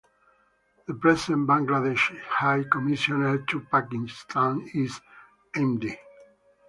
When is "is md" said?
4.73-5.95